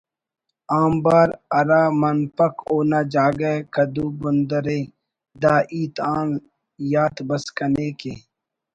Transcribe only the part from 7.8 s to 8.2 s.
کہ